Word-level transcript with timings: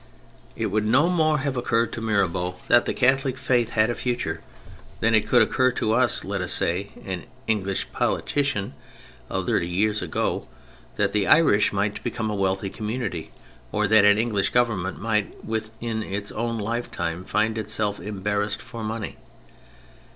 It 0.55 0.71
would 0.71 0.83
no 0.83 1.09
more 1.09 1.37
have 1.37 1.55
occurred 1.55 1.93
to 1.93 2.01
Mirabeau 2.01 2.53
THE 2.53 2.55
CHARACTERS 2.55 2.59
59 2.59 2.69
that 2.69 2.85
the 2.87 2.93
CathoHc 3.33 3.37
Faith 3.37 3.69
had 3.69 3.89
a 3.91 3.93
future 3.93 4.41
than 4.99 5.13
it 5.13 5.27
could 5.27 5.43
occur 5.43 5.69
to 5.73 5.91
(let 5.93 6.41
us 6.41 6.51
say) 6.51 6.89
an 7.05 7.25
English 7.45 7.87
politician 7.91 8.73
of 9.29 9.45
thirty 9.45 9.67
years 9.67 10.01
ago 10.01 10.47
that 10.95 11.11
the 11.11 11.27
Irish 11.27 11.71
might 11.71 12.03
become 12.03 12.31
a 12.31 12.35
wealthy 12.35 12.71
community 12.71 13.29
or 13.71 13.87
that 13.89 14.03
an 14.03 14.17
English 14.17 14.49
Government 14.49 14.99
might 14.99 15.45
within 15.45 16.01
his 16.01 16.31
own 16.31 16.57
lifetime 16.57 17.23
find 17.23 17.55
itself 17.59 17.99
embarrassed 17.99 18.59
for 18.59 18.83
money. 18.83 19.17